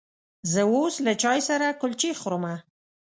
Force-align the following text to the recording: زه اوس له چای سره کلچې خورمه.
زه 0.51 0.61
اوس 0.73 0.95
له 1.05 1.13
چای 1.21 1.39
سره 1.49 1.67
کلچې 1.81 2.11
خورمه. 2.21 2.55